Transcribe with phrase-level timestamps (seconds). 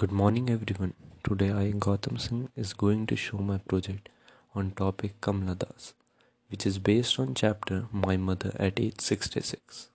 [0.00, 0.94] Good morning everyone.
[1.22, 4.08] Today I Gautam Singh is going to show my project
[4.54, 5.92] on topic Kamla Das
[6.48, 9.90] which is based on chapter My Mother at age 66.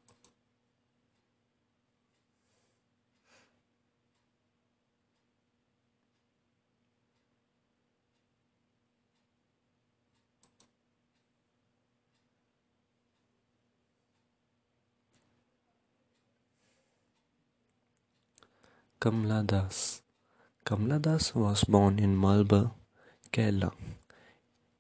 [18.98, 20.02] Kamla Das
[20.66, 22.74] Kamla Das was born in Malabar,
[23.32, 23.72] Kerala.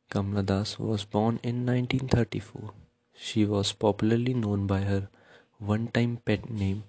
[0.10, 2.72] Kamla Das was born in 1934.
[3.14, 5.10] She was popularly known by her
[5.60, 6.86] one-time pet name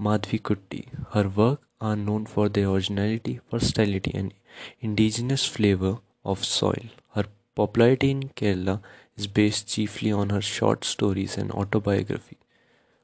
[0.00, 0.88] Madhvi Kutti.
[1.10, 4.32] Her work are known for their originality, versatility and
[4.80, 6.88] indigenous flavor of soil.
[7.14, 8.80] Her popularity in Kerala
[9.16, 12.38] is based chiefly on her short stories and autobiography,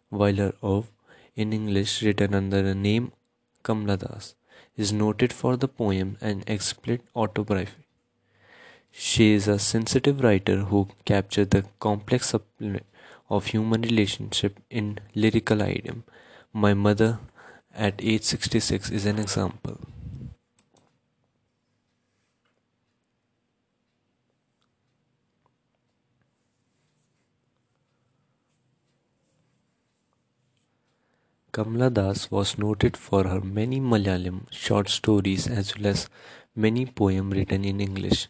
[0.08, 0.90] while her of
[1.36, 3.12] in English written under the name
[3.68, 4.34] Kamla Das
[4.76, 7.84] is noted for the poem and explicit autobiography.
[8.90, 16.04] She is a sensitive writer who captured the complex of human relationship in lyrical idiom.
[16.52, 17.18] My mother
[17.74, 19.78] at age 66 is an example.
[31.58, 36.08] Kamla Das was noted for her many Malayalam short stories as well as
[36.54, 38.28] many poems written in English.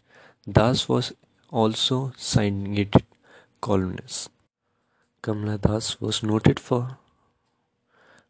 [0.51, 1.13] Das was
[1.51, 3.05] also syndicated
[3.61, 4.31] columnist.
[5.21, 6.97] Kamla Das was noted for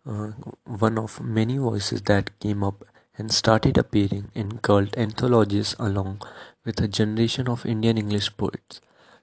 [0.06, 0.32] uh,
[0.66, 2.84] one of many voices that came up
[3.18, 6.22] and started appearing in cult anthologies along
[6.66, 8.82] with a generation of Indian English poets.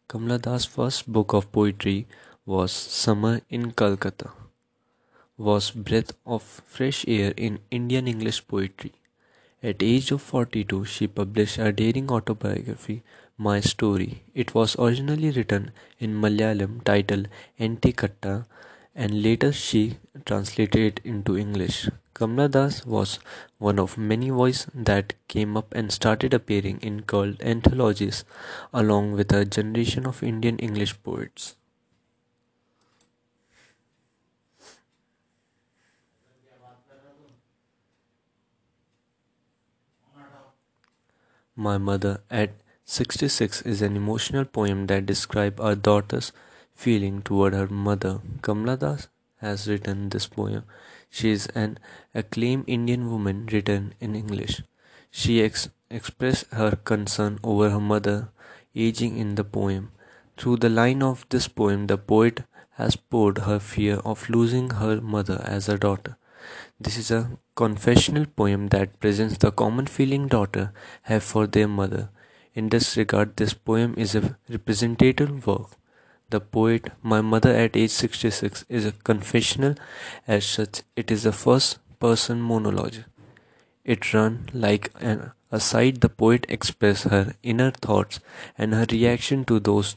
[0.09, 2.07] Kamla Das' first book of poetry
[2.47, 4.31] was Summer in Calcutta
[5.39, 8.92] was breath of fresh air in Indian English poetry.
[9.63, 13.02] At age of 42, she published a daring autobiography,
[13.36, 14.23] My Story.
[14.35, 17.29] It was originally written in Malayalam titled
[17.61, 18.47] Ente Katha
[18.95, 21.91] and later she translated it into English.
[22.14, 23.18] Kamla Das was
[23.58, 28.24] one of many voices that came up and started appearing in cult anthologies
[28.73, 31.57] along with a generation of Indian English poets.
[41.58, 42.50] My Mother at
[42.84, 46.30] 66 is an emotional poem that describes a daughter's
[46.74, 48.20] feeling toward her mother.
[48.42, 49.08] Kamla Das
[49.39, 50.64] has written this poem.
[51.08, 51.78] She is an
[52.14, 54.61] acclaimed Indian woman written in English.
[55.11, 58.28] She ex- expressed her concern over her mother
[58.74, 59.92] aging in the poem.
[60.36, 62.42] Through the line of this poem, the poet
[62.73, 66.18] has poured her fear of losing her mother as a daughter.
[66.80, 72.11] This is a confessional poem that presents the common feeling daughter have for their mother.
[72.55, 75.70] In this regard, this poem is a representative work.
[76.30, 79.74] The poet, My Mother at age 66, is a confessional.
[80.27, 83.05] As such, it is a first person monologue.
[83.85, 88.18] It runs like an aside the poet expresses her inner thoughts
[88.58, 89.96] and her reaction to those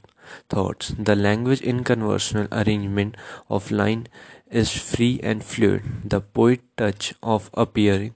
[0.49, 0.93] thoughts.
[0.97, 3.15] The language in conversational arrangement
[3.49, 4.07] of line
[4.49, 5.83] is free and fluid.
[6.03, 8.15] The poet touch of appearing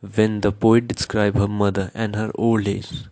[0.00, 3.04] when the poet describes her mother and her old age.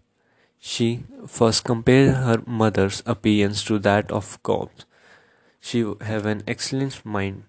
[0.58, 4.84] She first compared her mother's appearance to that of corpse.
[5.60, 7.44] She have an excellent mind.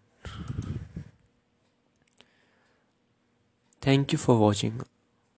[3.81, 4.81] Thank you for watching.